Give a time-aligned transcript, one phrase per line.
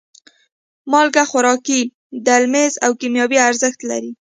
[0.91, 1.81] مالګه خوراکي،
[2.25, 4.11] درملیز او کیمیاوي ارزښت لري.